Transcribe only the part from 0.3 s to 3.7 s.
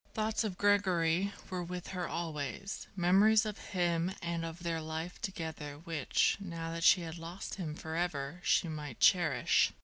of Gregory were with her always, memories of